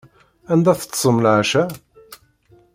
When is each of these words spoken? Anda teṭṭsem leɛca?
Anda 0.53 0.73
teṭṭsem 0.79 1.17
leɛca? 1.23 1.63